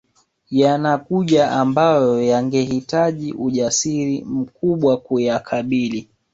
[0.49, 6.09] Yanakuja ambayo yangehitaji ujasiri mkubwa kuyakabili